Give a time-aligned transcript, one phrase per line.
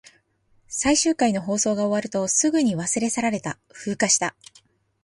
[0.67, 3.59] 最終回の放送が終わると、すぐに忘れ去られた。
[3.69, 4.35] 風化した。